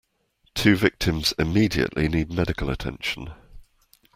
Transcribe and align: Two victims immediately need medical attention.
Two 0.55 0.75
victims 0.75 1.31
immediately 1.37 2.07
need 2.09 2.33
medical 2.33 2.71
attention. 2.71 3.33